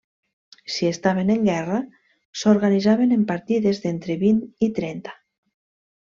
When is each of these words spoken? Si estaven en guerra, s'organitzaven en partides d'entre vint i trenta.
Si 0.75 0.87
estaven 0.91 1.27
en 1.33 1.43
guerra, 1.49 1.81
s'organitzaven 2.43 3.13
en 3.17 3.25
partides 3.35 3.83
d'entre 3.87 4.15
vint 4.25 4.39
i 4.69 4.75
trenta. 4.79 5.13